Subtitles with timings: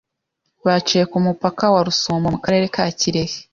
[0.65, 3.37] baciye ku mupaka wa Rusumo mu Karere ka Kirehe